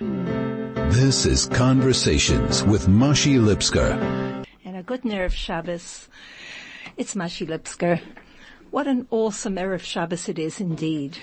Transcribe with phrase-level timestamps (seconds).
[0.00, 4.44] This is Conversations with Mashi Lipsker.
[4.64, 6.08] And a good Erev Shabbos.
[6.96, 8.00] It's Mashi Lipsker.
[8.70, 11.18] What an awesome Erev Shabbos it is indeed.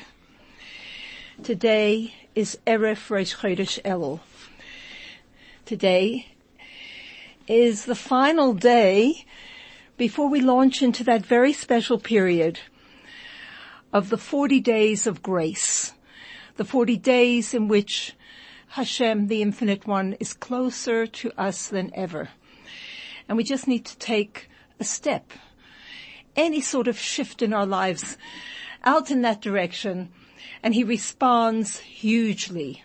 [1.42, 4.20] Today is Erev Rosh Chodesh Elul.
[5.64, 6.28] Today
[7.48, 9.26] is the final day
[9.96, 12.60] before we launch into that very special period
[13.94, 15.94] of the 40 days of grace.
[16.58, 18.14] The 40 days in which
[18.76, 22.28] Hashem, the Infinite One, is closer to us than ever.
[23.26, 24.50] And we just need to take
[24.82, 25.32] a step,
[26.36, 28.18] any sort of shift in our lives
[28.84, 30.10] out in that direction,
[30.62, 32.84] and He responds hugely.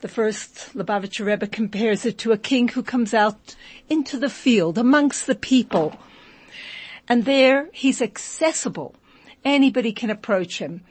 [0.00, 3.54] The first Lubavitcher Rebbe compares it to a king who comes out
[3.90, 5.94] into the field amongst the people.
[7.06, 8.94] And there he's accessible.
[9.44, 10.84] Anybody can approach him.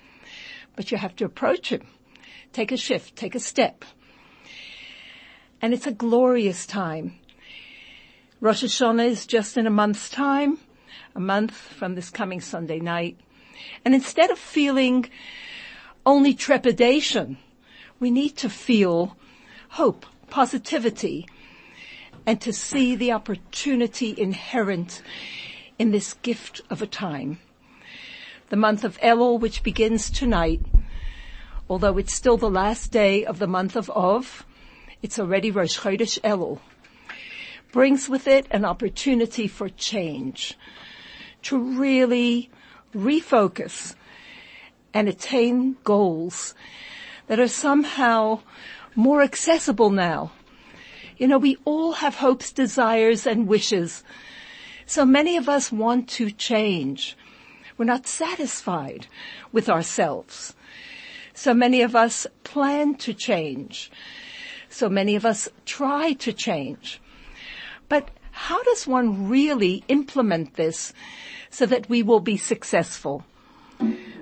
[0.75, 1.81] But you have to approach him
[2.53, 3.85] take a shift, take a step.
[5.61, 7.19] And it's a glorious time.
[8.39, 10.57] Rosh Hashanah is just in a month's time,
[11.15, 13.17] a month from this coming Sunday night.
[13.85, 15.09] And instead of feeling
[16.05, 17.37] only trepidation,
[17.99, 19.15] we need to feel
[19.69, 21.27] hope, positivity,
[22.25, 25.03] and to see the opportunity inherent
[25.77, 27.39] in this gift of a time.
[28.49, 30.61] The month of Elul, which begins tonight,
[31.71, 34.45] although it's still the last day of the month of Av,
[35.01, 36.59] it's already Rosh Chodesh Elul,
[37.71, 40.57] brings with it an opportunity for change,
[41.43, 42.49] to really
[42.93, 43.95] refocus
[44.93, 46.53] and attain goals
[47.27, 48.41] that are somehow
[48.93, 50.33] more accessible now.
[51.17, 54.03] You know, we all have hopes, desires, and wishes.
[54.85, 57.15] So many of us want to change.
[57.77, 59.07] We're not satisfied
[59.53, 60.53] with ourselves.
[61.33, 63.91] So many of us plan to change.
[64.69, 67.01] So many of us try to change.
[67.89, 70.93] But how does one really implement this
[71.49, 73.25] so that we will be successful?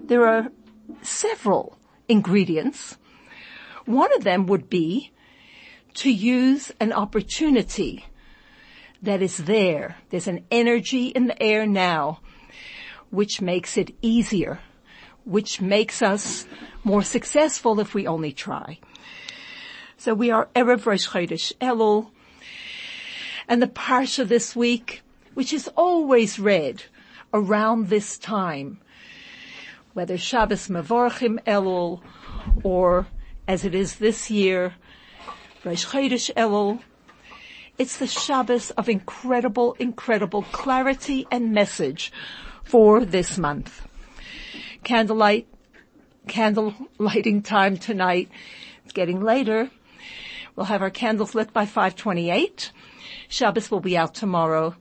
[0.03, 0.47] There are
[1.01, 2.97] several ingredients.
[3.85, 5.12] One of them would be
[5.95, 8.06] to use an opportunity
[9.01, 9.97] that is there.
[10.09, 12.22] There's an energy in the air now
[13.12, 14.59] which makes it easier
[15.25, 16.46] which makes us
[16.84, 18.80] more successful if we only try.
[19.97, 22.09] So we are Erev Rosh Chodesh Elul,
[23.47, 25.02] and the Parsha this week,
[25.34, 26.84] which is always read
[27.34, 28.80] around this time,
[29.94, 32.01] whether Shabbos Mevorchim Elul,
[32.63, 33.07] or
[33.47, 34.75] as it is this year,
[35.66, 36.80] Rosh Chodesh Elul,
[37.78, 42.12] it's the Shabbos of incredible, incredible clarity and message
[42.63, 43.88] for this month
[44.84, 45.47] candlelight,
[46.28, 48.29] candle lighting time tonight.
[48.84, 49.69] It's getting later.
[50.56, 52.72] We'll have our candles lit by 528.
[53.28, 54.75] Shabbos will be out tomorrow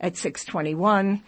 [0.00, 1.22] at 621.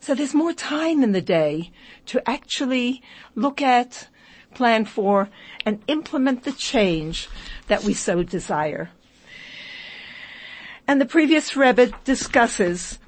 [0.00, 1.72] So there's more time in the day
[2.06, 3.02] to actually
[3.34, 4.08] look at,
[4.54, 5.28] plan for,
[5.64, 7.28] and implement the change
[7.66, 8.90] that we so desire.
[10.86, 12.98] And the previous Rebbe discusses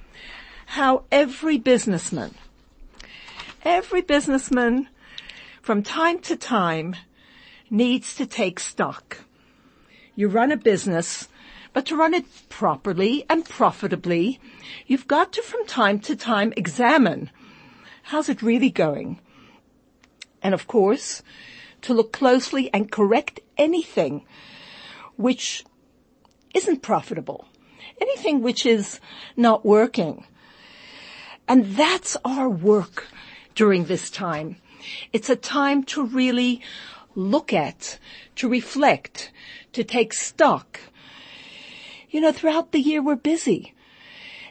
[0.67, 2.35] how every businessman
[3.65, 4.89] Every businessman
[5.63, 6.97] from time to time
[7.71, 9.19] needs to take stock.
[10.15, 11.29] You run a business,
[11.73, 14.41] but to run it properly and profitably,
[14.87, 17.31] you've got to from time to time examine
[18.09, 19.21] how's it really going?
[20.43, 21.23] And of course,
[21.83, 24.25] to look closely and correct anything
[25.17, 25.65] which
[26.55, 27.47] isn't profitable,
[28.01, 28.99] anything which is
[29.37, 30.25] not working.
[31.47, 33.09] And that's our work
[33.59, 34.55] during this time.
[35.13, 36.63] It's a time to really
[37.17, 37.99] look at,
[38.37, 39.33] to reflect,
[39.73, 40.79] to take stock.
[42.09, 43.75] You know, throughout the year we're busy.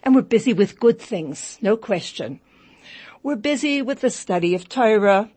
[0.03, 2.41] And we're busy with good things, no question.
[3.23, 5.31] We're busy with the study of Torah.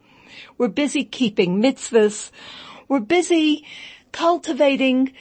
[0.59, 2.33] We're busy keeping mitzvahs.
[2.89, 3.65] We're busy
[4.11, 5.13] cultivating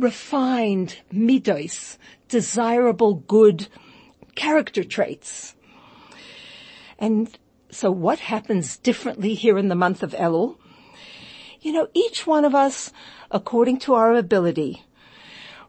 [0.00, 1.96] refined midos,
[2.28, 3.68] desirable good
[4.34, 5.54] character traits.
[6.98, 7.30] And
[7.74, 10.56] so what happens differently here in the month of Elul?
[11.60, 12.92] You know, each one of us,
[13.32, 14.84] according to our ability,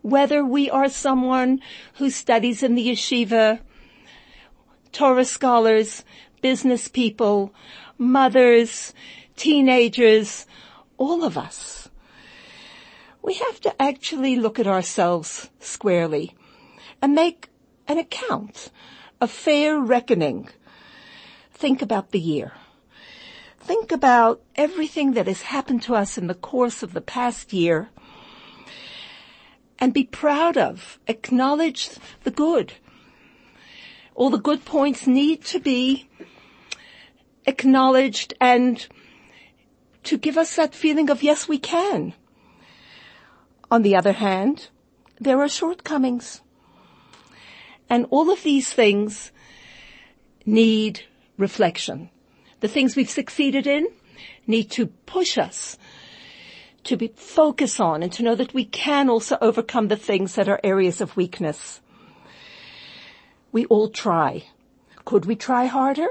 [0.04, 1.62] whether we are someone
[1.96, 3.60] who studies in the yeshiva,
[4.92, 6.06] Torah scholars,
[6.42, 7.52] business people,
[7.98, 8.94] mothers,
[9.36, 10.46] teenagers,
[10.98, 11.90] all of us,
[13.24, 16.36] we have to actually look at ourselves squarely
[17.02, 17.50] and make
[17.88, 18.70] an account,
[19.20, 20.50] a fair reckoning
[21.66, 22.52] Think about the year.
[23.60, 27.90] think about everything that has happened to us in the course of the past year
[29.80, 31.90] and be proud of, acknowledge
[32.24, 32.74] the good.
[34.14, 36.08] All the good points need to be
[37.48, 38.86] acknowledged and
[40.04, 42.14] to give us that feeling of yes, we can.
[43.72, 44.70] On the other hand,
[45.20, 46.42] there are shortcomings.
[47.90, 49.32] And all of these things
[50.46, 51.02] need
[51.38, 52.10] reflection.
[52.60, 53.88] The things we've succeeded in
[54.48, 55.78] need to push us
[56.86, 60.48] to be focus on and to know that we can also overcome the things that
[60.48, 61.82] are areas of weakness.
[63.52, 64.44] We all try.
[65.04, 66.08] Could we try harder?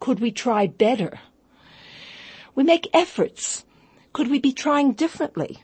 [0.00, 1.18] Could we try better?
[2.54, 3.64] We make efforts.
[4.12, 5.62] Could we be trying differently?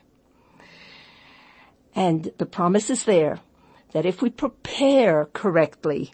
[1.95, 3.39] And the promise is there
[3.93, 6.13] that if we prepare correctly,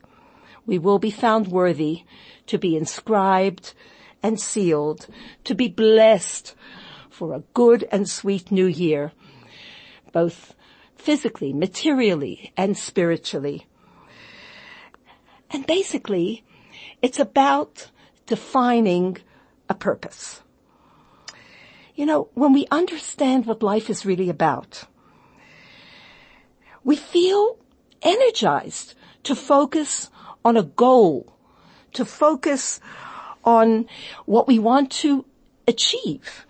[0.66, 2.04] we will be found worthy
[2.48, 3.74] to be inscribed
[4.24, 5.08] and sealed,
[5.44, 6.56] to be blessed
[7.10, 9.12] for a good and sweet new year,
[10.12, 10.56] both
[10.96, 13.66] physically, materially, and spiritually.
[15.50, 16.44] And basically,
[17.02, 17.90] it's about
[18.28, 19.18] defining
[19.68, 20.42] a purpose.
[21.96, 24.86] You know, when we understand what life is really about,
[26.84, 27.58] we feel
[28.02, 30.10] energized to focus
[30.44, 31.38] on a goal,
[31.94, 32.80] to focus
[33.44, 33.88] on
[34.26, 35.26] what we want to
[35.68, 36.46] achieve.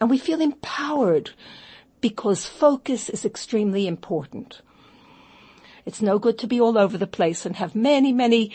[0.00, 1.30] And we feel empowered
[2.00, 4.60] because focus is extremely important.
[5.86, 8.52] It's no good to be all over the place and have many, many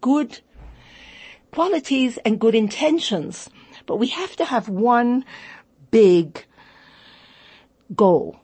[0.00, 0.40] good
[1.52, 3.48] qualities and good intentions,
[3.86, 5.24] but we have to have one
[5.90, 6.44] big
[7.94, 8.40] goal.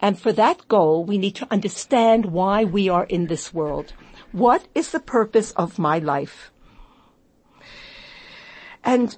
[0.00, 3.92] And for that goal, we need to understand why we are in this world.
[4.32, 6.50] What is the purpose of my life?
[8.82, 9.16] And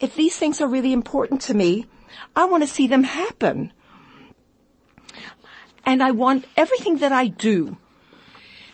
[0.00, 1.86] if these things are really important to me,
[2.34, 3.72] I want to see them happen.
[5.86, 7.78] And I want everything that I do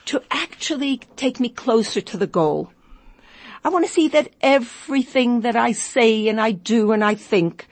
[0.06, 2.72] to actually take me closer to the goal.
[3.62, 7.66] I want to see that everything that I say and I do and I think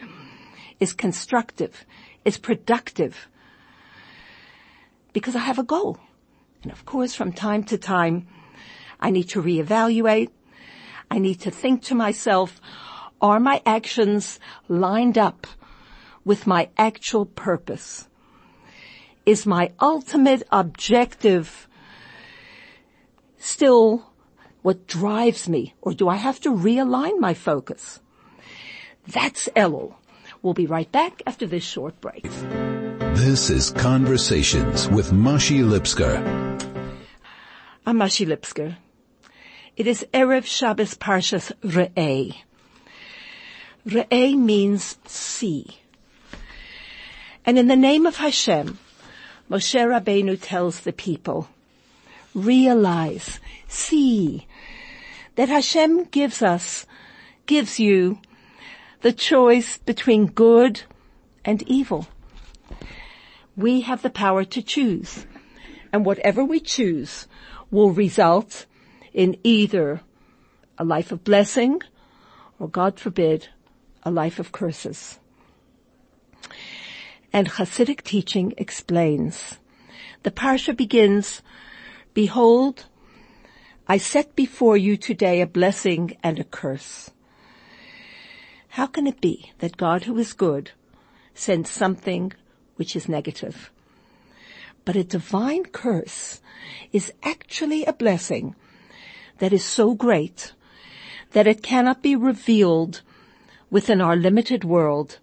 [0.80, 1.84] is constructive,
[2.24, 3.28] is productive,
[5.12, 5.98] because I have a goal.
[6.62, 8.26] And of course, from time to time,
[9.00, 10.30] I need to reevaluate.
[11.10, 12.60] I need to think to myself,
[13.20, 14.38] are my actions
[14.68, 15.46] lined up
[16.24, 18.08] with my actual purpose?
[19.26, 21.68] Is my ultimate objective
[23.38, 24.06] still
[24.62, 25.74] what drives me?
[25.82, 28.00] Or do I have to realign my focus?
[29.06, 29.94] That's Elul.
[30.40, 32.26] We'll be right back after this short break.
[33.14, 36.16] This is Conversations with Mashi Lipsker.
[37.84, 38.76] I'm Mashi Lipsker.
[39.76, 42.34] It is Erev Shabbos Parshas Re'eh.
[43.86, 45.78] Re'eh means see.
[47.44, 48.78] And in the name of Hashem,
[49.50, 51.48] Moshe Rabbeinu tells the people,
[52.34, 54.46] realize, see,
[55.36, 56.86] that Hashem gives us,
[57.44, 58.18] gives you
[59.02, 60.82] the choice between good
[61.44, 62.08] and evil
[63.56, 65.26] we have the power to choose.
[65.93, 67.26] And whatever we choose
[67.70, 68.66] will result
[69.12, 70.00] in either
[70.78, 71.82] a life of blessing
[72.58, 73.49] or God forbid,
[74.02, 75.19] a life of curses.
[77.32, 79.58] And Hasidic teaching explains.
[80.22, 81.43] The parsha begins,
[82.15, 82.86] behold,
[83.88, 87.10] I set before you today a blessing and a curse.
[88.69, 90.70] How can it be that God who is good
[91.34, 92.32] sends something
[92.76, 93.70] which is negative.
[94.84, 96.41] But a divine curse
[96.93, 98.55] is actually a blessing
[99.38, 100.52] that is so great
[101.32, 103.02] that it cannot be revealed
[103.70, 105.19] within our limited world.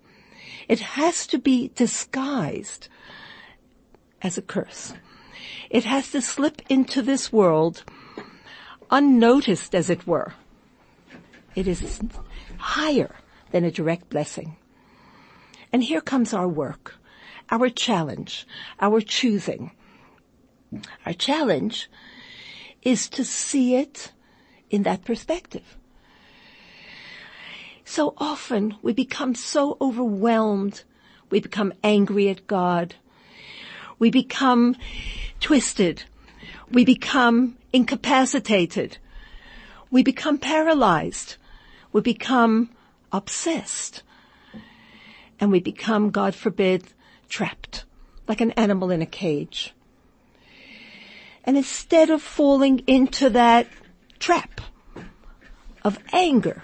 [0.68, 2.88] It has to be disguised
[4.22, 4.94] as a curse.
[5.70, 7.84] It has to slip into this world
[8.90, 10.34] unnoticed as it were.
[11.56, 12.00] It is
[12.58, 13.16] higher
[13.52, 14.58] than a direct blessing.
[15.72, 16.99] And here comes our work
[17.52, 18.46] our challenge,
[18.80, 19.72] our choosing.
[21.06, 21.90] Our challenge
[22.82, 24.12] is to see it
[24.70, 25.78] in that perspective.
[27.84, 30.84] So often we become so overwhelmed.
[31.32, 32.96] We become angry at God.
[33.98, 34.76] We become
[35.40, 36.04] twisted.
[36.72, 39.00] We become incapacitated.
[39.90, 41.38] We become paralyzed.
[41.92, 42.70] We become
[43.12, 44.04] obsessed.
[45.40, 46.84] And we become, God forbid,
[47.30, 47.86] trapped,
[48.28, 49.74] like an animal in a cage.
[51.44, 53.68] And instead of falling into that
[54.20, 54.62] trap
[55.84, 56.64] of anger,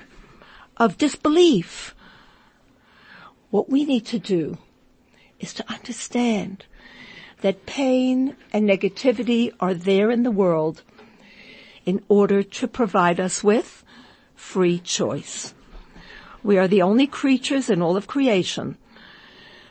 [0.78, 1.96] of disbelief.
[3.50, 4.58] What we need to do
[5.40, 6.66] is to understand
[7.42, 10.84] that pain and negativity are there in the world
[11.86, 13.84] in order to provide us with
[14.36, 15.54] free choice.
[16.44, 18.78] We are the only creatures in all of creation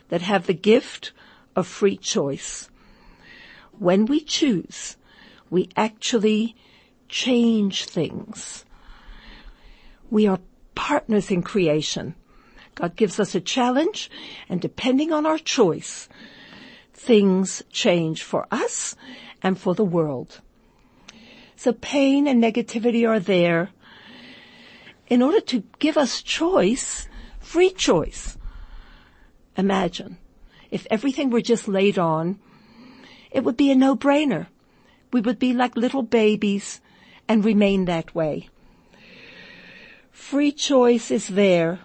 [0.08, 1.12] that have the gift
[1.56, 2.68] of free choice.
[3.72, 4.96] When we choose,
[5.50, 6.56] we actually
[7.08, 8.64] change things.
[10.10, 10.40] We are
[10.74, 12.14] partners in creation.
[12.74, 14.10] God gives us a challenge
[14.48, 16.08] and depending on our choice,
[16.92, 18.96] things change for us
[19.42, 20.40] and for the world.
[21.56, 23.70] So pain and negativity are there
[25.08, 27.08] in order to give us choice,
[27.40, 28.36] free choice.
[29.56, 30.18] Imagine
[30.70, 32.38] if everything were just laid on,
[33.30, 34.48] it would be a no-brainer.
[35.12, 36.80] We would be like little babies
[37.28, 38.48] and remain that way.
[40.10, 41.80] Free choice is there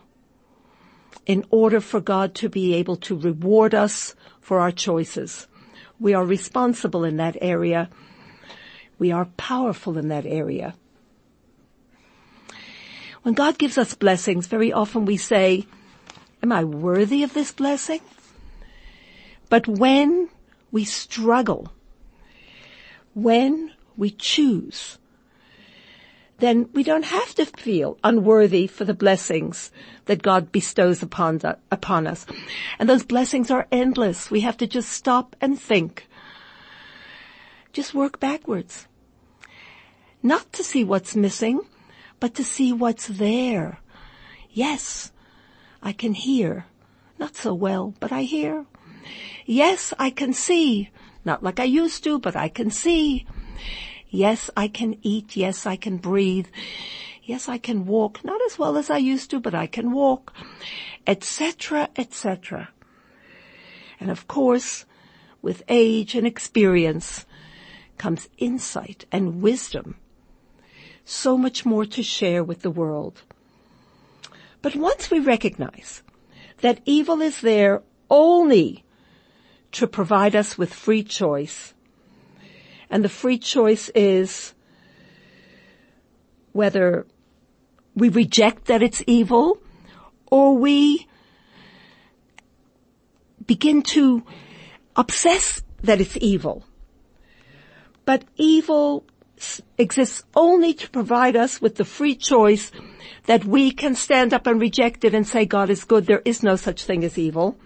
[1.27, 5.47] in order for God to be able to reward us for our choices.
[5.99, 7.89] We are responsible in that area.
[8.97, 10.73] We are powerful in that area.
[13.21, 15.67] When God gives us blessings, very often we say,
[16.41, 18.01] am I worthy of this blessing?
[19.49, 20.29] But when
[20.71, 21.71] we struggle,
[23.13, 24.97] when we choose,
[26.39, 29.71] then we don't have to feel unworthy for the blessings
[30.05, 32.25] that God bestows upon, the, upon us.
[32.77, 34.31] And those blessings are endless.
[34.31, 36.07] We have to just stop and think.
[37.73, 38.87] Just work backwards.
[40.23, 41.61] Not to see what's missing,
[42.19, 43.79] but to see what's there.
[44.51, 45.11] Yes,
[45.81, 46.65] I can hear.
[47.17, 48.65] Not so well, but I hear.
[49.45, 50.89] Yes, I can see.
[51.25, 53.25] Not like I used to, but I can see.
[54.09, 55.35] Yes, I can eat.
[55.35, 56.47] Yes, I can breathe.
[57.23, 58.23] Yes, I can walk.
[58.23, 60.33] Not as well as I used to, but I can walk.
[61.05, 62.69] Etc., etc.
[63.99, 64.85] And of course,
[65.41, 67.25] with age and experience
[67.97, 69.95] comes insight and wisdom.
[71.05, 73.23] So much more to share with the world.
[74.61, 76.03] But once we recognize
[76.61, 78.83] that evil is there only
[79.71, 81.73] to provide us with free choice,
[82.89, 84.53] and the free choice is
[86.51, 87.05] whether
[87.95, 89.59] we reject that it's evil
[90.27, 91.07] or we
[93.45, 94.23] begin to
[94.95, 96.65] obsess that it's evil.
[98.05, 99.05] But evil
[99.77, 102.71] exists only to provide us with the free choice
[103.25, 106.05] that we can stand up and reject it and say God is good.
[106.05, 107.57] There is no such thing as evil.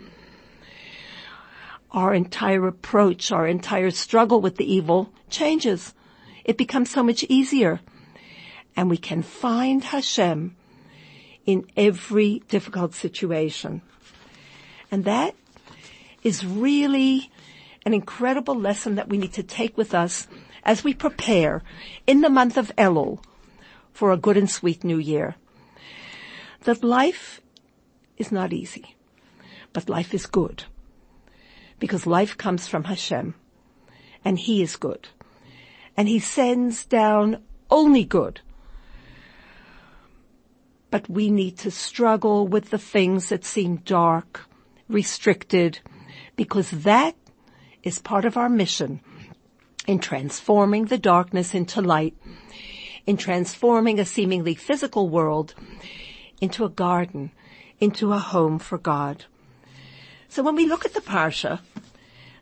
[1.91, 5.93] Our entire approach, our entire struggle with the evil changes.
[6.43, 7.79] It becomes so much easier.
[8.75, 10.55] And we can find Hashem
[11.45, 13.81] in every difficult situation.
[14.91, 15.35] And that
[16.23, 17.31] is really
[17.85, 20.27] an incredible lesson that we need to take with us
[20.65, 21.61] as we prepare
[22.07, 23.19] in the month of Elul
[23.91, 25.35] for a good and sweet new year.
[26.63, 27.41] That life
[28.17, 28.95] is not easy,
[29.73, 30.63] but life is good
[31.79, 33.35] because life comes from Hashem
[34.23, 35.09] and He is good
[35.97, 38.41] and He sends down only good.
[40.89, 44.41] But we need to struggle with the things that seem dark,
[44.87, 45.79] restricted,
[46.35, 47.15] because that
[47.81, 49.01] is part of our mission
[49.87, 52.15] in transforming the darkness into light,
[53.05, 55.53] in transforming a seemingly physical world
[56.39, 57.31] into a garden,
[57.79, 59.25] into a home for God.
[60.29, 61.59] So when we look at the Parsha,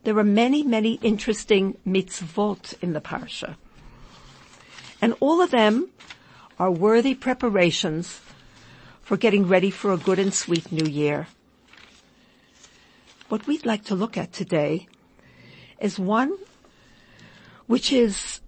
[0.03, 3.55] there are many, many interesting mitzvot in the Parsha.
[5.01, 5.89] And all of them
[6.59, 8.21] are worthy preparations
[9.01, 11.27] for getting ready for a good and sweet new year.
[13.29, 14.87] What we'd like to look at today
[15.79, 16.37] is one
[17.71, 18.41] which is,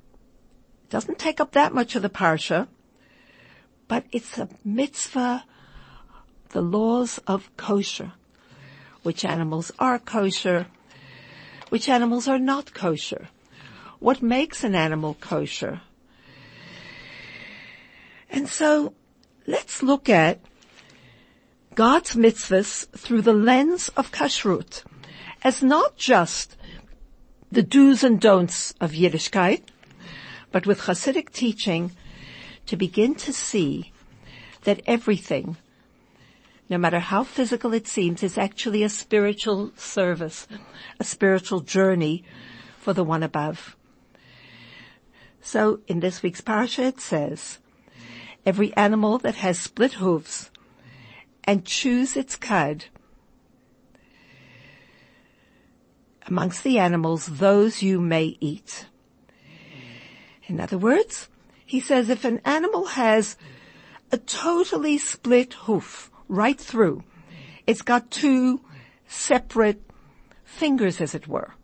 [0.89, 2.68] doesn't take up that much of the parsha,
[3.88, 5.46] but it's a mitzvah,
[6.50, 8.12] the laws of kosher.
[9.01, 10.68] Which animals are kosher,
[11.70, 13.30] which animals are not kosher.
[14.00, 15.80] What makes an animal kosher?
[18.30, 18.94] And so
[19.48, 20.42] let's look at
[21.75, 24.84] God's mitzvahs through the lens of kashrut
[25.42, 26.58] as not just
[27.53, 29.62] the do's and don'ts of Yiddishkeit,
[30.51, 31.91] but with Hasidic teaching
[32.65, 33.91] to begin to see
[34.63, 35.57] that everything,
[36.67, 40.48] no matter how physical it seems, is actually a spiritual service,
[41.00, 42.24] a spiritual journey
[42.79, 43.77] for the one above.
[45.39, 47.60] So in this week's parasha it says,
[48.48, 50.50] every animal that has split hooves
[51.43, 52.86] and chews its cud
[56.27, 58.86] amongst the animals, those you may eat.
[60.48, 61.30] In other words,
[61.65, 63.38] he says if an animal has
[64.12, 67.03] a totally split hoof right through,
[67.65, 68.62] it's got two
[69.08, 69.82] separate
[70.44, 71.56] fingers as it were.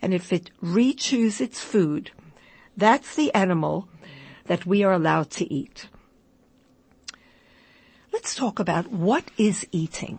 [0.00, 2.10] And if it re-chews its food,
[2.76, 3.88] that's the animal
[4.46, 5.88] that we are allowed to eat.
[8.12, 10.18] Let's talk about what is eating.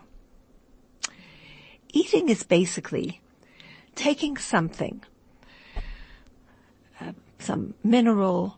[1.94, 3.22] Eating is basically
[3.94, 5.04] taking something,
[7.00, 8.58] uh, some mineral,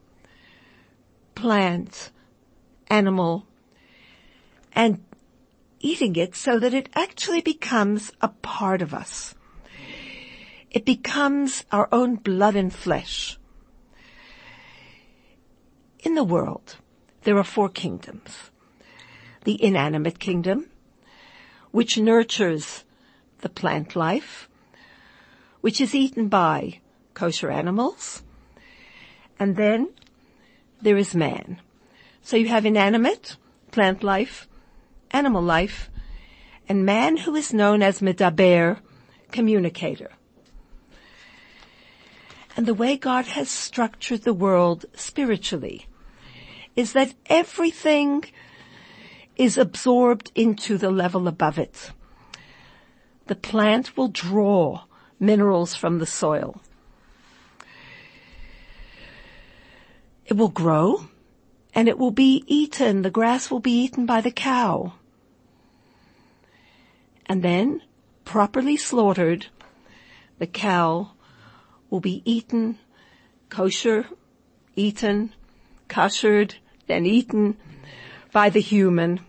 [1.36, 2.12] plant,
[2.88, 3.46] animal,
[4.72, 5.04] and
[5.82, 9.36] eating it so that it actually becomes a part of us.
[10.72, 13.38] It becomes our own blood and flesh.
[16.00, 16.78] In the world,
[17.24, 18.50] there are four kingdoms.
[19.44, 20.68] The inanimate kingdom,
[21.72, 22.86] which nurtures
[23.46, 24.50] the plant life,
[25.62, 26.80] which is eaten by
[27.14, 28.24] kosher animals.
[29.38, 29.94] And then
[30.82, 31.62] there is man.
[32.24, 33.38] So you have inanimate,
[33.70, 34.48] plant life,
[35.12, 35.92] animal life,
[36.68, 38.80] and man who is known as medaber,
[39.32, 40.12] communicator.
[42.58, 45.86] And the way God has structured the world spiritually
[46.76, 48.26] is that everything
[49.36, 51.92] is absorbed into the level above it
[53.28, 54.84] the plant will draw
[55.20, 56.62] minerals from the soil.
[60.26, 61.08] It will grow
[61.74, 63.02] and it will be eaten.
[63.02, 64.94] The grass will be eaten by the cow.
[67.26, 67.82] And then,
[68.24, 69.48] properly slaughtered,
[70.38, 71.12] the cow
[71.90, 72.78] will be eaten,
[73.50, 74.08] kosher,
[74.76, 75.34] eaten,
[75.88, 76.56] koshered,
[76.88, 77.58] then eaten
[78.32, 79.22] by the human,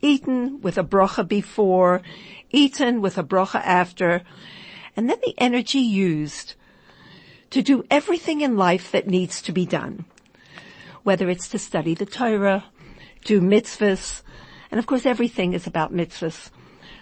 [0.00, 2.02] eaten with a brocha before,
[2.50, 4.22] eaten with a brocha after,
[4.96, 6.54] and then the energy used
[7.50, 10.04] to do everything in life that needs to be done.
[11.02, 12.64] Whether it's to study the Torah,
[13.24, 14.22] do mitzvahs,
[14.70, 16.50] and of course everything is about mitzvahs.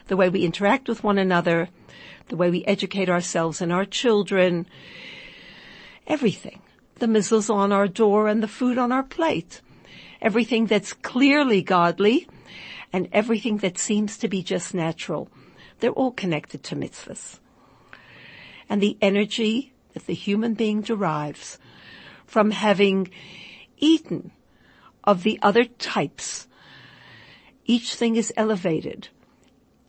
[0.08, 1.68] The way we interact with one another,
[2.28, 4.66] the way we educate ourselves and our children,
[6.06, 6.60] everything.
[6.96, 9.60] The mezuzah on our door and the food on our plate.
[10.20, 12.28] Everything that's clearly godly
[12.94, 15.28] and everything that seems to be just natural.
[15.80, 17.40] They're all connected to mitzvahs.
[18.70, 21.58] And the energy that the human being derives
[22.24, 23.10] from having
[23.78, 24.30] eaten
[25.02, 26.46] of the other types,
[27.64, 29.08] each thing is elevated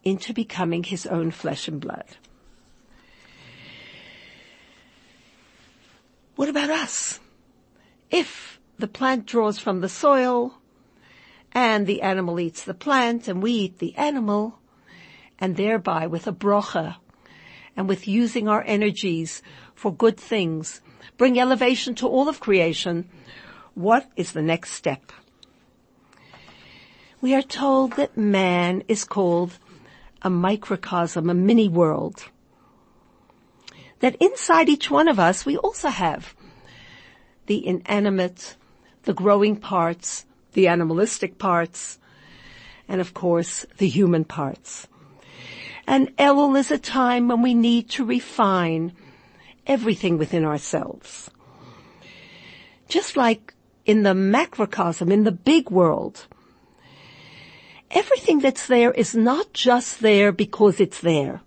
[0.04, 2.18] into becoming his own flesh and blood.
[6.36, 7.20] What about us?
[8.10, 10.58] If the plant draws from the soil,
[11.56, 14.60] and the animal eats the plant and we eat the animal
[15.40, 16.98] and thereby with a brocha
[17.78, 19.42] and with using our energies
[19.74, 20.82] for good things,
[21.18, 23.10] bring elevation to all of creation,
[23.74, 25.12] what is the next step?
[27.22, 29.58] We are told that man is called
[30.22, 32.26] a microcosm, a mini world.
[34.00, 36.36] That inside each one of us we also have
[37.46, 38.56] the inanimate,
[39.04, 42.00] the growing parts, the animalistic parts,
[42.88, 44.88] and of course the human parts.
[45.88, 48.94] And Elul is a time when we need to refine
[49.68, 51.30] everything within ourselves.
[52.88, 53.54] Just like
[53.86, 56.26] in the macrocosm, in the big world,
[57.92, 61.42] everything that's there is not just there because it's there.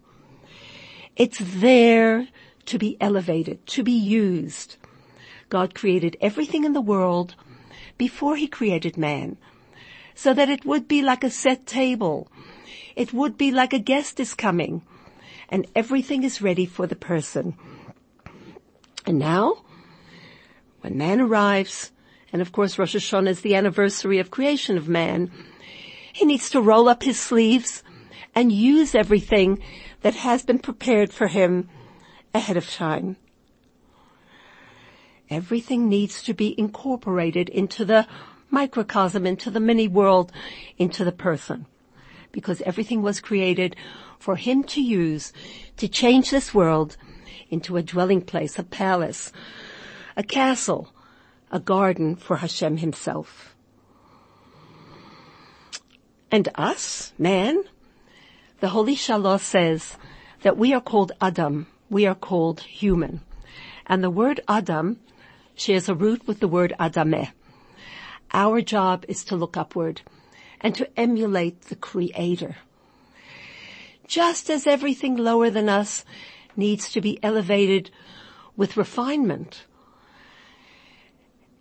[1.16, 2.28] It's there
[2.66, 4.76] to be elevated, to be used.
[5.48, 7.34] God created everything in the world
[7.98, 9.36] before he created man.
[10.14, 12.28] So that it would be like a set table.
[12.96, 14.82] It would be like a guest is coming.
[15.48, 17.56] And everything is ready for the person.
[19.06, 19.62] And now,
[20.80, 21.92] when man arrives,
[22.32, 25.30] and of course Rosh Hashanah is the anniversary of creation of man,
[26.12, 27.82] he needs to roll up his sleeves
[28.34, 29.62] and use everything
[30.02, 31.68] that has been prepared for him
[32.34, 33.16] ahead of time.
[35.30, 38.06] Everything needs to be incorporated into the
[38.50, 40.32] microcosm, into the mini world,
[40.78, 41.66] into the person.
[42.32, 43.76] Because everything was created
[44.18, 45.32] for him to use
[45.76, 46.96] to change this world
[47.50, 49.32] into a dwelling place, a palace,
[50.16, 50.92] a castle,
[51.50, 53.54] a garden for Hashem himself.
[56.30, 57.64] And us, man,
[58.60, 59.96] the Holy Shalah says
[60.42, 61.66] that we are called Adam.
[61.88, 63.20] We are called human.
[63.86, 64.98] And the word Adam
[65.60, 67.32] shares a root with the word adameh.
[68.32, 70.02] Our job is to look upward
[70.60, 72.56] and to emulate the creator.
[74.06, 76.04] Just as everything lower than us
[76.56, 77.90] needs to be elevated
[78.56, 79.64] with refinement,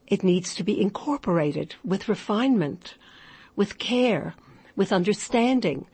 [0.07, 2.95] it needs to be incorporated with refinement,
[3.55, 4.33] with care,
[4.75, 5.85] with understanding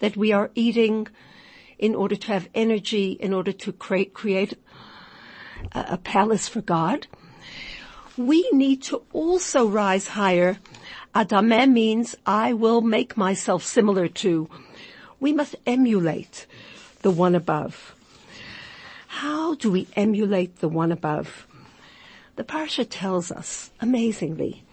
[0.00, 1.06] that we are eating
[1.78, 4.54] in order to have energy, in order to create, create
[5.72, 7.06] a, palace for God.
[8.16, 10.58] We need to also rise higher.
[11.14, 14.48] Adameh means I will make myself similar to.
[15.18, 16.46] We must emulate
[17.02, 17.94] the one above.
[19.06, 21.46] How do we emulate the one above?
[22.36, 24.64] The parsha tells us, amazingly,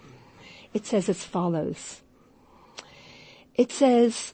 [0.72, 2.02] it says as follows.
[3.54, 4.32] It says,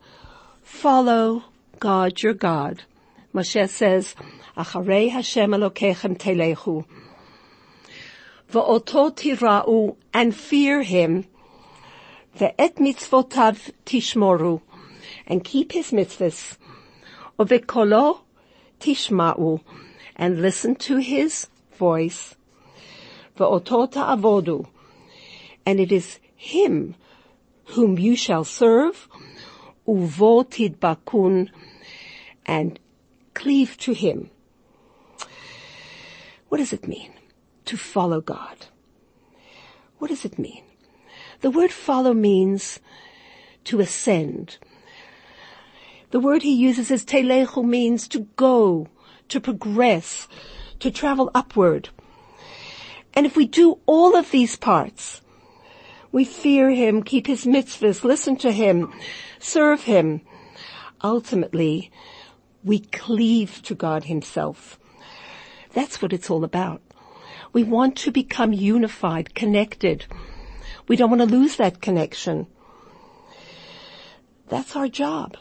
[0.63, 1.45] follow
[1.81, 2.85] God, your God.
[3.35, 4.15] Moshe says,
[4.57, 6.85] Acharei Hashem Elokechem telechu.
[8.53, 11.25] V'oto tira'u, and fear him.
[12.39, 14.63] Ve'et mitzvotav tishmoru,
[15.27, 16.57] and keep his mitzvahs.
[17.37, 18.21] Uve'kolo
[18.79, 19.61] tishma'u,
[20.15, 22.37] and listen to his voice.
[23.37, 24.65] Ve'oto ta'avodu,
[25.67, 26.95] and it is him
[27.65, 29.09] whom you shall serve,
[29.89, 31.51] uvo tidbakun,
[32.47, 32.79] and
[33.35, 34.31] cleave to him.
[36.49, 37.13] What does it mean
[37.65, 38.67] to follow God?
[39.99, 40.63] What does it mean?
[41.41, 42.81] The word follow means
[43.65, 44.59] to ascend.
[46.11, 48.89] The word he uses is telechu means to go,
[49.29, 50.29] to progress,
[50.79, 51.89] to travel upward.
[53.15, 55.23] And if we do all of these parts,
[56.13, 58.93] we fear him, keep his mitzvahs, listen to him,
[59.41, 60.21] serve him.
[61.03, 61.91] Ultimately,
[62.65, 64.79] we cleave to God himself.
[65.75, 66.81] That's what it's all about.
[67.53, 70.07] We want to become unified, connected.
[70.89, 72.47] We don't want to lose that connection.
[74.49, 75.37] That's our job.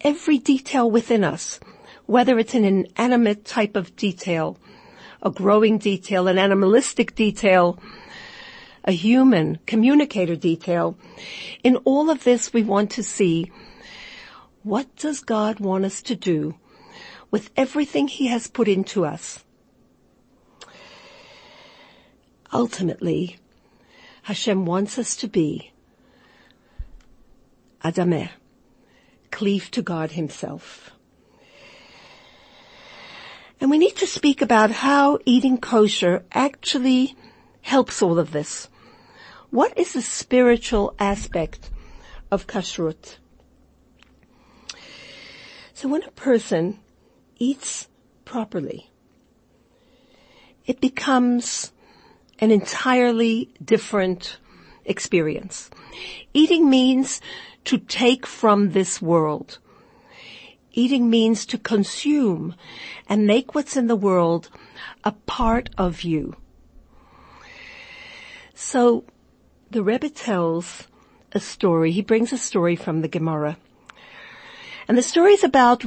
[0.00, 1.60] Every detail within us,
[2.06, 4.58] whether it's an inanimate type of detail,
[5.22, 7.78] a growing detail, an animalistic detail,
[8.84, 10.96] a human communicator detail.
[11.62, 13.50] In all of this, we want to see
[14.62, 16.54] what does God want us to do
[17.30, 19.44] with everything he has put into us.
[22.52, 23.38] Ultimately,
[24.22, 25.72] Hashem wants us to be
[27.84, 28.30] Adameh,
[29.30, 30.90] cleave to God himself.
[33.60, 37.16] And we need to speak about how eating kosher actually
[37.60, 38.68] helps all of this.
[39.50, 41.70] What is the spiritual aspect
[42.30, 43.18] of kashrut?
[45.78, 46.80] So when a person
[47.38, 47.86] eats
[48.24, 48.90] properly,
[50.66, 51.70] it becomes
[52.40, 54.38] an entirely different
[54.84, 55.70] experience.
[56.34, 57.20] Eating means
[57.66, 59.60] to take from this world.
[60.72, 62.56] Eating means to consume
[63.08, 64.48] and make what's in the world
[65.04, 66.34] a part of you.
[68.52, 69.04] So
[69.70, 70.88] the Rebbe tells
[71.30, 71.92] a story.
[71.92, 73.58] He brings a story from the Gemara.
[74.88, 75.84] And the story is about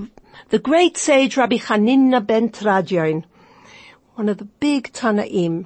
[0.49, 3.23] the great sage Rabbi Hanina ben Teradyon,
[4.13, 5.65] one of the big Tanaim.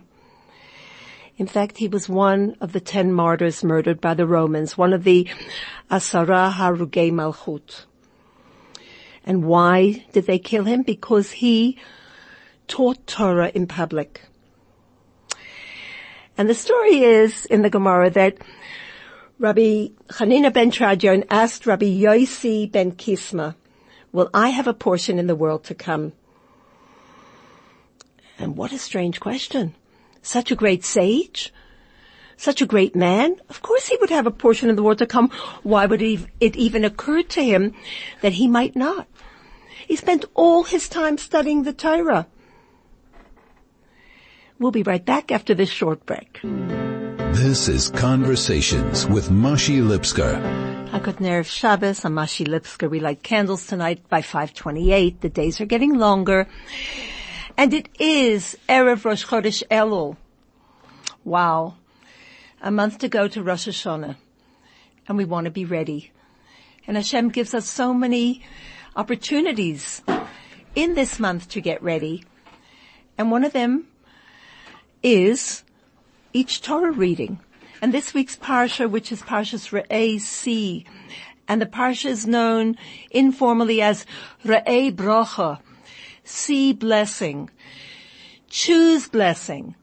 [1.35, 5.03] In fact, he was one of the ten martyrs murdered by the Romans, one of
[5.03, 5.27] the
[5.91, 7.83] Asara Harugei Malchut.
[9.25, 10.83] And why did they kill him?
[10.83, 11.77] Because he
[12.69, 14.21] taught Torah in public.
[16.37, 18.37] And the story is in the Gemara that
[19.37, 23.55] Rabbi Hanina ben Teradyon asked Rabbi Yosi ben Kisma,
[24.13, 26.13] will I have a portion in the world to come?
[28.39, 29.75] And what a strange question.
[30.21, 31.53] Such a great sage,
[32.37, 35.05] such a great man, of course he would have a portion in the world to
[35.05, 35.29] come.
[35.63, 37.73] Why would it even occur to him
[38.21, 39.05] that he might not?
[39.85, 42.27] He spent all his time studying the Torah.
[44.59, 46.39] We'll be right back after this short break.
[47.35, 50.41] This is Conversations with Mashi Lipsker.
[50.91, 52.89] Hakot Nerev Shabbos, I'm Mashi Lipsker.
[52.89, 55.19] We light candles tonight by 528.
[55.19, 56.47] The days are getting longer.
[57.57, 60.15] And it is Erev Rosh Chodesh Elul.
[61.25, 61.75] Wow.
[62.61, 64.15] A month to go to Rosh Hashanah.
[65.09, 66.13] And we want to be ready.
[66.87, 68.45] And Hashem gives us so many
[68.95, 70.01] opportunities
[70.73, 72.23] in this month to get ready.
[73.17, 73.87] And one of them
[75.03, 75.65] is
[76.35, 77.39] each Torah reading.
[77.81, 80.85] And this week's parsha, which is Parshas Re'ei C,
[81.47, 82.75] and the parsha is known
[83.09, 84.05] informally as
[84.43, 85.59] Re'ei Brocha,
[86.25, 87.49] see blessing.
[88.49, 89.75] Choose blessing.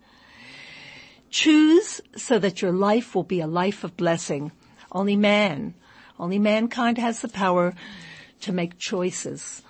[1.30, 4.52] Choose so that your life will be a life of blessing.
[4.90, 5.72] Only man,
[6.18, 7.72] only mankind has the power
[8.42, 9.62] to make choices.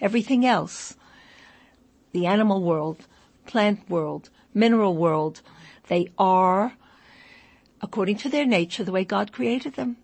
[0.00, 0.96] Everything else,
[2.12, 3.08] the animal world,
[3.46, 5.42] plant world, mineral world,
[5.90, 6.74] they are,
[7.82, 9.96] according to their nature, the way God created them.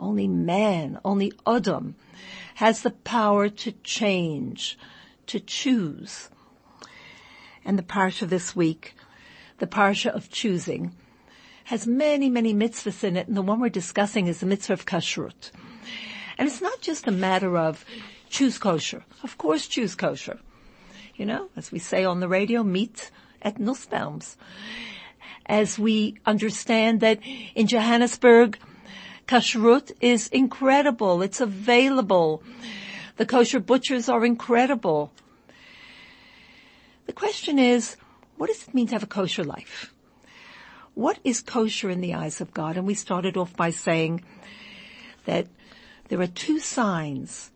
[0.00, 1.94] Only man, only Adam,
[2.56, 4.76] has the power to change,
[5.28, 6.28] to choose.
[7.64, 8.96] And the parsha this week,
[9.58, 10.92] the parsha of choosing,
[11.66, 14.86] has many, many mitzvahs in it, and the one we're discussing is the mitzvah of
[14.86, 15.52] kashrut.
[16.36, 17.84] And it's not just a matter of
[18.28, 19.04] choose kosher.
[19.22, 20.40] Of course choose kosher.
[21.14, 24.36] You know, as we say on the radio, meet at Nussbaum's.
[25.46, 27.20] As we understand that
[27.54, 28.58] in Johannesburg,
[29.26, 31.22] kashrut is incredible.
[31.22, 32.42] It's available.
[33.16, 35.12] The kosher butchers are incredible.
[37.06, 37.96] The question is,
[38.36, 39.94] what does it mean to have a kosher life?
[40.94, 42.76] What is kosher in the eyes of God?
[42.76, 44.24] And we started off by saying
[45.26, 45.46] that
[46.08, 47.50] there are two signs,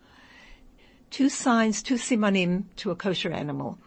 [1.11, 3.79] two signs, two simanim to a kosher animal.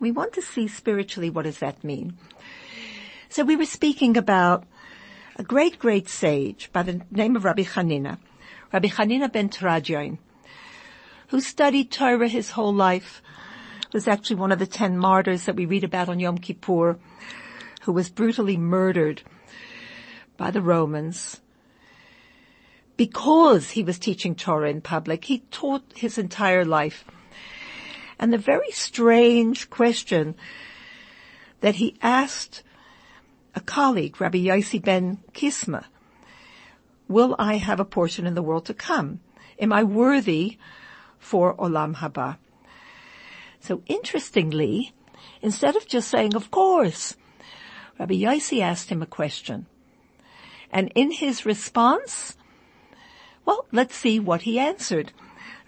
[0.00, 2.16] We want to see spiritually what does that mean.
[3.34, 4.62] So we were speaking about
[5.34, 8.18] a great, great sage by the name of Rabbi Hanina,
[8.72, 10.18] Rabbi Hanina ben Teradyon,
[11.30, 13.20] who studied Torah his whole life,
[13.92, 16.96] was actually one of the ten martyrs that we read about on Yom Kippur,
[17.82, 19.22] who was brutally murdered
[20.36, 21.40] by the Romans
[22.96, 25.24] because he was teaching Torah in public.
[25.24, 27.04] He taught his entire life.
[28.16, 30.36] And the very strange question
[31.62, 32.62] that he asked
[33.54, 35.86] a colleague, Rabbi Yossi ben Kisma,
[37.08, 39.20] will I have a portion in the world to come?
[39.58, 40.58] Am I worthy
[41.18, 42.38] for Olam Haba?
[43.60, 44.92] So interestingly,
[45.40, 47.16] instead of just saying, of course,
[47.98, 49.66] Rabbi Yossi asked him a question.
[50.70, 52.36] And in his response,
[53.44, 55.12] well, let's see what he answered.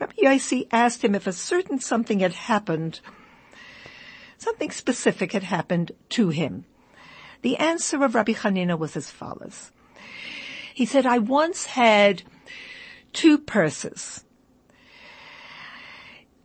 [0.01, 3.01] Rabbi Yossi asked him if a certain something had happened,
[4.37, 6.64] something specific had happened to him.
[7.42, 9.70] The answer of Rabbi Hanina was as follows.
[10.75, 12.22] He said, I once had
[13.12, 14.25] two purses.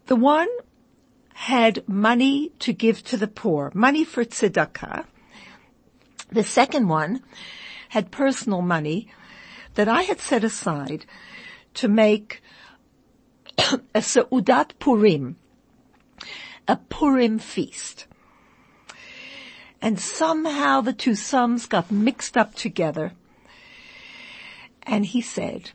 [0.06, 0.50] The one
[1.34, 5.06] had money to give to the poor, money for tzedakah.
[6.32, 7.24] The second one
[7.90, 9.10] had personal money
[9.76, 11.06] that I had set aside
[11.74, 12.42] to make
[13.58, 15.36] a Seudat Purim,
[16.68, 18.08] a Purim feast.
[19.82, 23.14] And somehow the two sums got mixed up together.
[24.84, 25.72] And he said,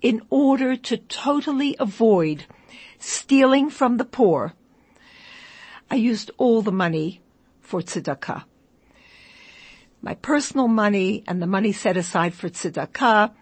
[0.00, 2.44] in order to totally avoid
[2.98, 4.54] stealing from the poor,
[5.90, 7.20] I used all the money
[7.60, 8.44] for tzedakah.
[10.02, 13.32] My personal money and the money set aside for tzedakah.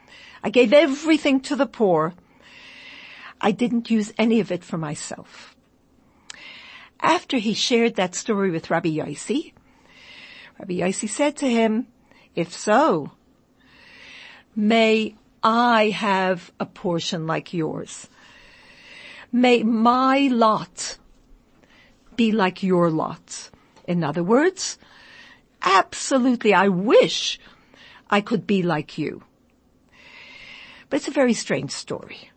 [0.43, 2.15] I gave everything to the poor.
[3.41, 5.55] I didn't use any of it for myself.
[7.01, 9.53] After he shared that story with Rabbi Yossi,
[10.59, 11.87] Rabbi Yossi said to him,
[12.35, 13.13] if so,
[14.57, 18.09] may I have a portion like yours.
[19.31, 20.99] May my lot
[22.17, 23.51] be like your lot.
[23.87, 24.79] In other words,
[25.63, 27.39] absolutely I wish
[28.11, 29.23] I could be like you.
[30.91, 32.31] But it's a very strange story.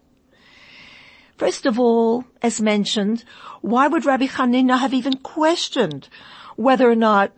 [1.38, 3.24] First of all, as mentioned,
[3.62, 6.08] why would Rabbi Hanina have even questioned
[6.56, 7.32] whether or not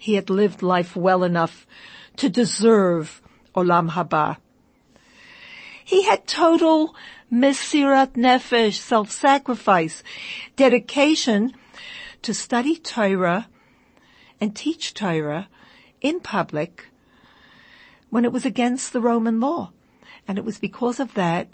[0.00, 1.66] he had lived life well enough
[2.16, 3.20] to deserve
[3.54, 4.38] Olam Haba.
[5.84, 6.94] He had total
[7.30, 10.02] Mesirat Nefesh, self-sacrifice,
[10.56, 11.52] dedication
[12.22, 13.48] to study Torah
[14.40, 15.48] and teach Torah
[16.00, 16.86] in public
[18.08, 19.70] when it was against the Roman law.
[20.26, 21.48] And it was because of that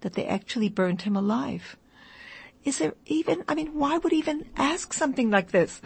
[0.00, 1.76] that they actually burned him alive.
[2.64, 5.80] Is there even, I mean, why would even ask something like this?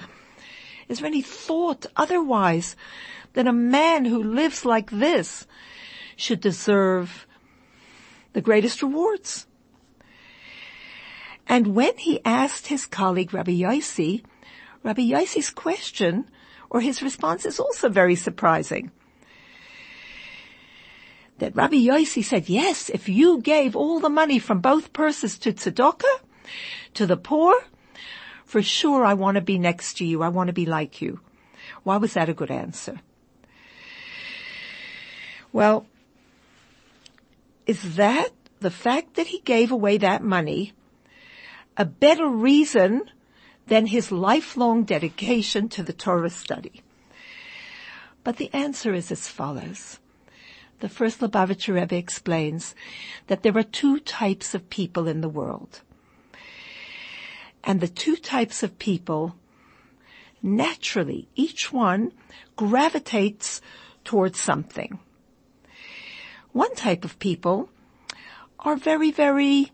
[0.88, 2.76] Is there any thought otherwise
[3.34, 5.46] that a man who lives like this
[6.16, 7.26] should deserve
[8.32, 9.46] the greatest rewards?
[11.46, 14.22] And when he asked his colleague Rabbi Yossi,
[14.82, 16.28] Rabbi Yossi's question
[16.70, 18.90] or his response is also very surprising.
[21.38, 25.52] That Rabbi Yossi said, yes, if you gave all the money from both purses to
[25.52, 26.20] tzedakah,
[26.94, 27.54] to the poor,
[28.52, 30.22] for sure I want to be next to you.
[30.22, 31.20] I want to be like you.
[31.84, 33.00] Why was that a good answer?
[35.54, 35.86] Well,
[37.64, 38.28] is that
[38.60, 40.74] the fact that he gave away that money
[41.78, 43.08] a better reason
[43.68, 46.82] than his lifelong dedication to the Torah study?
[48.22, 49.98] But the answer is as follows.
[50.80, 52.74] the first Lubavitcher Rebbe explains
[53.28, 55.80] that there are two types of people in the world.
[57.64, 59.36] And the two types of people,
[60.42, 62.12] naturally, each one
[62.56, 63.60] gravitates
[64.04, 64.98] towards something.
[66.52, 67.70] One type of people
[68.58, 69.70] are very, very,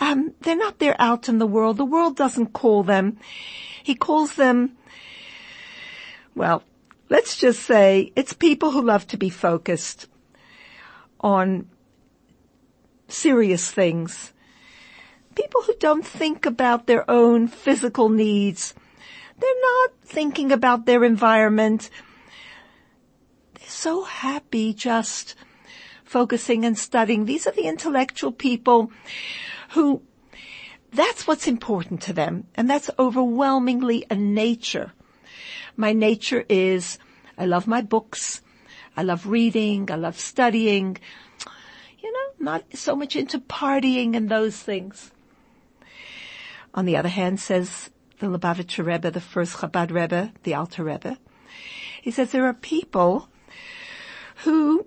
[0.00, 1.76] um, they're not there out in the world.
[1.76, 3.18] The world doesn't call them.
[3.82, 4.76] He calls them,
[6.34, 6.62] well,
[7.08, 10.06] let's just say it's people who love to be focused
[11.20, 11.68] on
[13.08, 14.32] serious things.
[15.38, 18.74] People who don't think about their own physical needs.
[19.38, 21.90] They're not thinking about their environment.
[23.54, 25.36] They're so happy just
[26.02, 27.24] focusing and studying.
[27.24, 28.90] These are the intellectual people
[29.70, 30.02] who
[30.92, 32.48] that's what's important to them.
[32.56, 34.92] And that's overwhelmingly a nature.
[35.76, 36.98] My nature is
[37.38, 38.42] I love my books.
[38.96, 39.88] I love reading.
[39.88, 40.98] I love studying.
[42.00, 45.12] You know, not so much into partying and those things.
[46.78, 51.18] On the other hand, says the Lubavitcher Rebbe, the first Chabad Rebbe, the Alter Rebbe,
[52.00, 53.28] he says there are people
[54.44, 54.86] who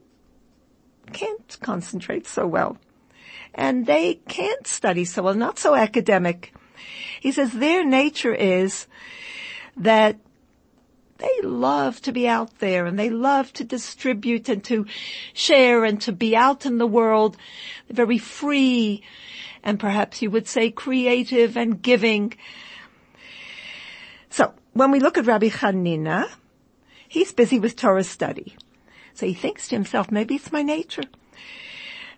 [1.11, 2.77] can't concentrate so well.
[3.53, 6.53] And they can't study so well, not so academic.
[7.19, 8.87] He says their nature is
[9.75, 10.15] that
[11.17, 14.85] they love to be out there and they love to distribute and to
[15.33, 17.35] share and to be out in the world.
[17.89, 19.03] Very free
[19.63, 22.33] and perhaps you would say creative and giving.
[24.29, 26.29] So when we look at Rabbi Hanina,
[27.07, 28.55] he's busy with Torah study.
[29.13, 31.03] So he thinks to himself, maybe it's my nature.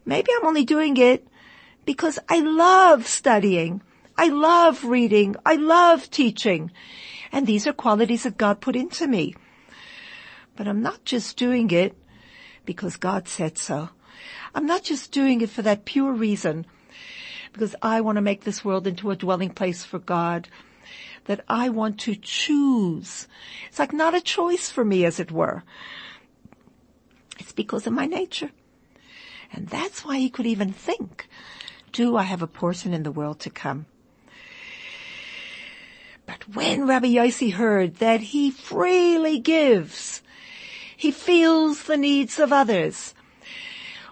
[0.05, 1.27] Maybe I'm only doing it
[1.85, 3.81] because I love studying.
[4.17, 5.35] I love reading.
[5.45, 6.71] I love teaching.
[7.31, 9.35] And these are qualities that God put into me.
[10.55, 11.97] But I'm not just doing it
[12.65, 13.89] because God said so.
[14.53, 16.67] I'm not just doing it for that pure reason
[17.53, 20.49] because I want to make this world into a dwelling place for God
[21.25, 23.27] that I want to choose.
[23.69, 25.63] It's like not a choice for me as it were.
[27.39, 28.51] It's because of my nature.
[29.51, 31.27] And that's why he could even think,
[31.91, 33.85] do I have a portion in the world to come?
[36.25, 40.21] But when Rabbi Yossi heard that he freely gives,
[40.95, 43.12] he feels the needs of others.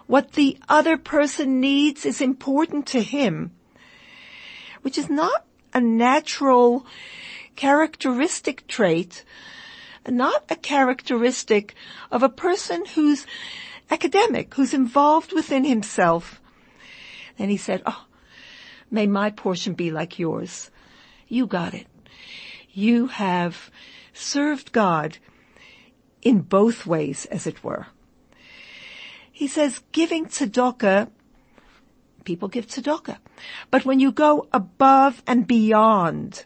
[0.06, 3.52] What the other person needs is important to him,
[4.82, 6.86] which is not a natural
[7.56, 9.24] characteristic trait
[10.08, 11.74] not a characteristic
[12.10, 13.26] of a person who's
[13.90, 16.40] academic, who's involved within himself.
[17.38, 18.06] And he said, oh,
[18.90, 20.70] may my portion be like yours.
[21.28, 21.86] You got it.
[22.72, 23.70] You have
[24.12, 25.18] served God
[26.20, 27.86] in both ways, as it were.
[29.42, 31.10] He says, giving tzedakah,
[32.22, 33.18] people give tzedakah.
[33.72, 36.44] But when you go above and beyond,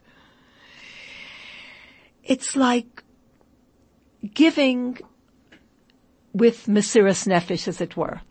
[2.25, 3.03] it's like
[4.33, 4.99] giving
[6.33, 8.23] with Mesiras Nefesh, as it were.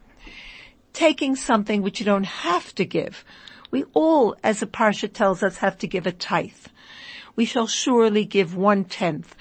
[0.94, 3.24] Taking something which you don't have to give.
[3.70, 6.66] We all, as the Parsha tells us, have to give a tithe.
[7.36, 9.36] We shall surely give one tenth.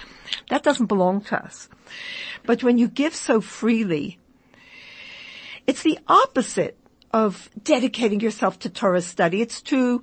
[0.50, 1.70] That doesn't belong to us.
[2.44, 4.18] But when you give so freely,
[5.66, 6.78] it's the opposite
[7.12, 9.40] of dedicating yourself to Torah study.
[9.40, 10.02] It's two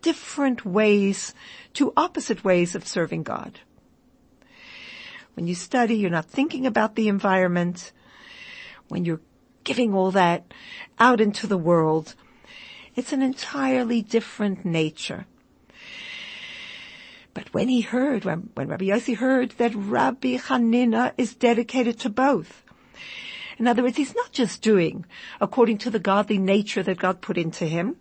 [0.00, 1.34] different ways,
[1.72, 3.60] two opposite ways of serving God.
[5.34, 7.92] When you study, you're not thinking about the environment.
[8.88, 9.20] When you're
[9.64, 10.52] giving all that
[10.98, 12.14] out into the world,
[12.94, 15.26] it's an entirely different nature.
[17.34, 22.10] But when he heard, when, when Rabbi Yossi heard that Rabbi Hanina is dedicated to
[22.10, 22.62] both,
[23.62, 25.06] in other words, he's not just doing
[25.40, 27.94] according to the godly nature that God put into him.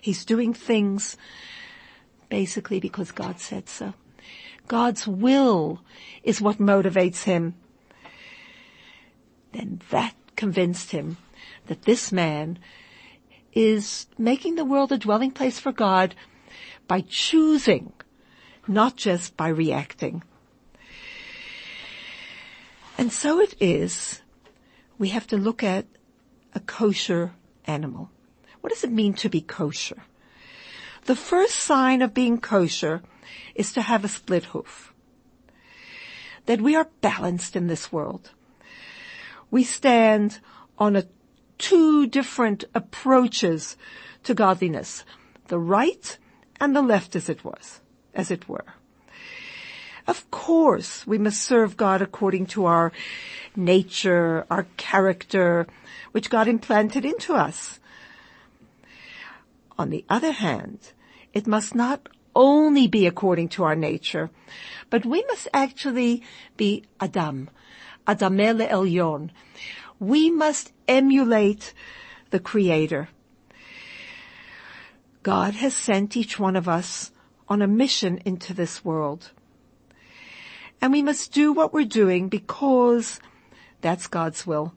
[0.00, 1.18] He's doing things
[2.30, 3.92] basically because God said so.
[4.68, 5.82] God's will
[6.22, 7.56] is what motivates him.
[9.52, 11.18] Then that convinced him
[11.66, 12.58] that this man
[13.52, 16.14] is making the world a dwelling place for God
[16.88, 17.92] by choosing,
[18.66, 20.22] not just by reacting.
[22.96, 24.22] And so it is,
[25.00, 25.86] we have to look at
[26.54, 27.32] a kosher
[27.64, 28.10] animal.
[28.60, 30.02] What does it mean to be kosher?
[31.06, 33.02] The first sign of being kosher
[33.54, 34.92] is to have a split hoof.
[36.44, 38.32] That we are balanced in this world.
[39.50, 40.40] We stand
[40.76, 41.06] on a
[41.56, 43.78] two different approaches
[44.24, 45.06] to godliness.
[45.48, 46.18] The right
[46.60, 47.80] and the left as it was,
[48.12, 48.74] as it were.
[50.10, 52.90] Of course, we must serve God according to our
[53.54, 55.68] nature, our character,
[56.10, 57.78] which God implanted into us.
[59.78, 60.80] On the other hand,
[61.32, 64.30] it must not only be according to our nature,
[64.90, 66.24] but we must actually
[66.56, 67.48] be Adam,
[68.04, 69.30] Adameh l'Elyon.
[70.00, 71.72] We must emulate
[72.30, 73.10] the Creator.
[75.22, 77.12] God has sent each one of us
[77.48, 79.30] on a mission into this world.
[80.80, 83.20] And we must do what we're doing because
[83.80, 84.74] that's God's will.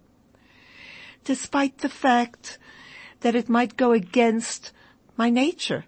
[1.24, 2.58] Despite the fact
[3.22, 4.74] that it might go against
[5.16, 5.86] my nature.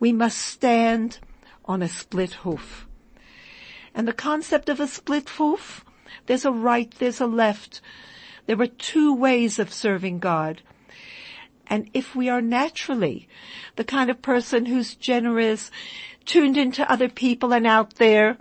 [0.00, 1.20] We must stand
[1.64, 2.86] on a split hoof.
[3.94, 5.84] And the concept of a split hoof,
[6.26, 7.80] there's a right, there's a left.
[8.46, 10.62] There are two ways of serving God.
[11.68, 13.28] And if we are naturally
[13.76, 15.70] the kind of person who's generous,
[16.24, 18.38] tuned into other people and out there,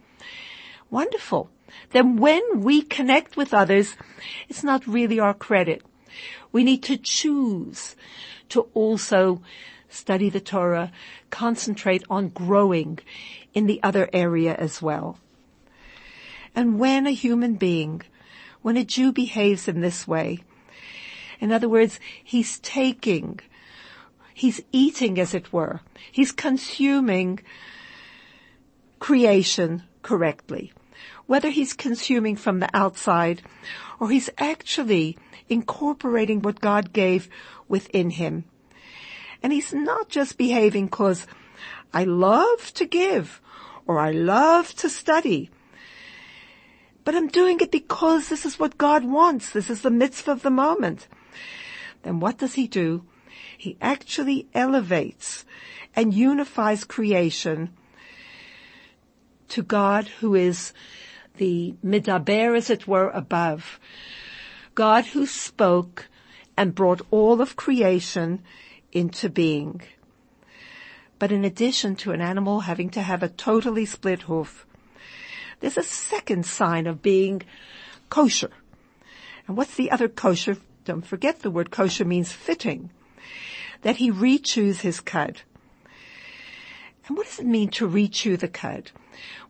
[0.91, 1.49] wonderful.
[1.91, 3.95] Then when we connect with others,
[4.47, 5.81] it's not really our credit.
[6.51, 7.95] We need to choose
[8.49, 9.41] to also
[9.89, 10.91] study the Torah,
[11.29, 12.99] concentrate on growing
[13.53, 15.17] in the other area as well.
[16.55, 18.01] And when a human being,
[18.61, 20.43] when a Jew behaves in this way,
[21.39, 23.39] in other words, he's taking,
[24.33, 25.81] he's eating as it were,
[26.11, 27.39] he's consuming
[28.99, 30.71] creation correctly.
[31.31, 33.41] Whether he's consuming from the outside
[34.01, 35.17] or he's actually
[35.47, 37.29] incorporating what God gave
[37.69, 38.43] within him.
[39.41, 41.25] And he's not just behaving cause
[41.93, 43.39] I love to give
[43.87, 45.49] or I love to study.
[47.05, 49.51] But I'm doing it because this is what God wants.
[49.51, 51.07] This is the mitzvah of the moment
[52.03, 53.05] then what does he do?
[53.57, 55.45] He actually elevates
[55.95, 57.69] and unifies creation
[59.49, 60.73] to God who is
[61.37, 63.79] the midaber as it were above.
[64.75, 66.07] God who spoke
[66.57, 68.41] and brought all of creation
[68.91, 69.81] into being.
[71.19, 74.65] But in addition to an animal having to have a totally split hoof,
[75.59, 77.43] there's a second sign of being
[78.09, 78.51] kosher.
[79.47, 82.89] And what's the other kosher don't forget the word kosher means fitting,
[83.81, 85.41] that he rechews his cud.
[87.07, 88.91] And what does it mean to rechew the cud?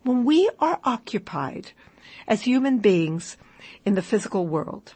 [0.02, 1.72] When we are occupied
[2.26, 3.36] as human beings
[3.84, 4.94] in the physical world,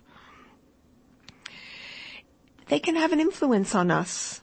[2.68, 4.43] they can have an influence on us.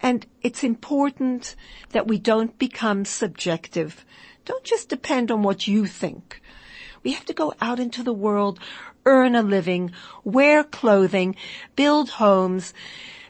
[0.00, 1.56] And it's important
[1.90, 4.04] that we don't become subjective.
[4.44, 6.40] Don't just depend on what you think.
[7.02, 8.60] We have to go out into the world,
[9.04, 9.92] earn a living,
[10.24, 11.34] wear clothing,
[11.74, 12.74] build homes,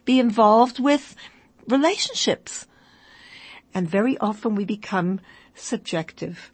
[0.04, 1.14] be involved with
[1.66, 2.66] relationships.
[3.74, 5.20] And very often we become
[5.58, 6.50] subjective.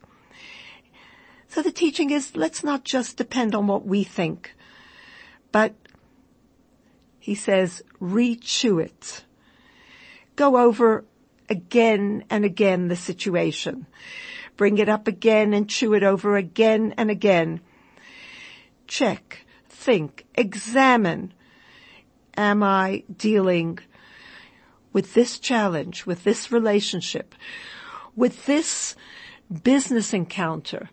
[1.48, 4.54] So the teaching is let's not just depend on what we think,
[5.52, 5.74] but
[7.20, 9.24] he says rechew it.
[10.36, 11.04] Go over
[11.48, 13.86] again and again the situation.
[14.56, 17.60] Bring it up again and chew it over again and again.
[18.86, 21.32] Check, think, examine.
[22.36, 23.78] Am I dealing
[24.92, 27.34] with this challenge, with this relationship,
[28.16, 28.94] with this
[29.62, 30.90] business encounter,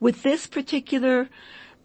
[0.00, 1.28] with this particular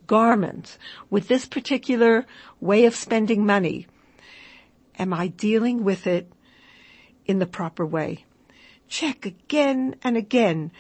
[0.07, 0.78] garment,
[1.09, 2.26] with this particular
[2.59, 3.88] way of spending money?
[4.97, 6.32] Am I dealing with it
[7.26, 8.26] in the proper way?
[8.88, 10.72] Check again and again.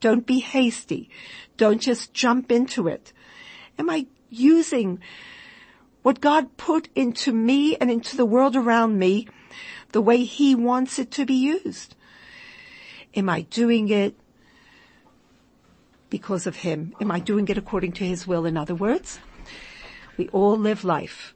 [0.00, 1.10] Don't be hasty.
[1.56, 3.12] Don't just jump into it.
[3.76, 5.00] Am I using
[6.02, 9.26] what God put into me and into the world around me
[9.90, 11.95] the way He wants it to be used?
[13.16, 14.14] Am I doing it
[16.10, 16.94] because of Him?
[17.00, 18.44] Am I doing it according to His will?
[18.44, 19.18] In other words,
[20.18, 21.34] we all live life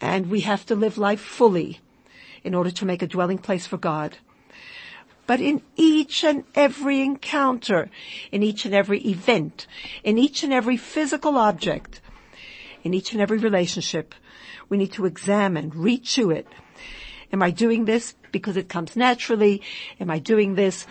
[0.00, 1.80] and we have to live life fully
[2.44, 4.18] in order to make a dwelling place for God.
[5.26, 7.90] But in each and every encounter,
[8.30, 9.66] in each and every event,
[10.04, 12.00] in each and every physical object,
[12.84, 14.14] in each and every relationship,
[14.68, 16.46] we need to examine, rechew it.
[17.32, 19.62] Am I doing this because it comes naturally?
[20.00, 20.86] Am I doing this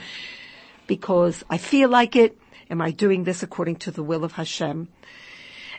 [0.88, 2.38] because I feel like it?
[2.70, 4.88] Am I doing this according to the will of Hashem?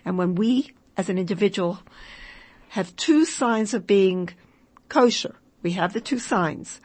[0.04, 1.78] And when we, as an individual,
[2.70, 4.30] have two signs of being
[4.88, 6.80] kosher, we have the two signs.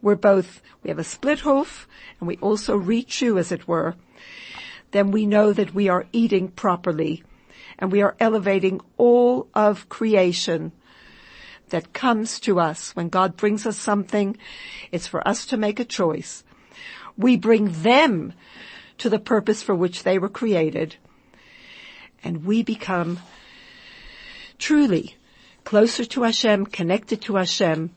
[0.00, 1.88] We're both, we have a split hoof
[2.20, 3.94] and we also rechew as it were.
[4.92, 7.24] Then we know that we are eating properly
[7.78, 10.72] and we are elevating all of creation
[11.70, 14.36] that comes to us when God brings us something.
[14.92, 16.44] It's for us to make a choice.
[17.16, 18.32] We bring them
[18.98, 20.96] to the purpose for which they were created.
[22.22, 23.20] And we become
[24.58, 25.16] truly
[25.64, 27.90] closer to Hashem, connected to Hashem,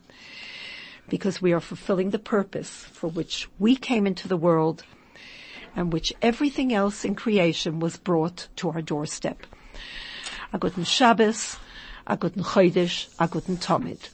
[1.08, 4.84] because we are fulfilling the purpose for which we came into the world
[5.74, 9.46] and which everything else in creation was brought to our doorstep.
[10.52, 11.56] A guten Shabbos,
[12.10, 14.10] a guten Chodesh, a guten Tomid.